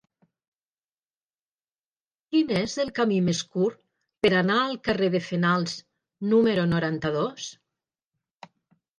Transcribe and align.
Quin 2.35 2.53
és 2.61 2.71
el 2.83 2.87
camí 2.99 3.19
més 3.27 3.41
curt 3.57 3.77
per 4.25 4.31
anar 4.39 4.55
al 4.61 4.73
carrer 4.89 5.09
de 5.17 5.21
Fenals 5.27 5.75
número 6.31 6.65
noranta-dos? 6.71 7.51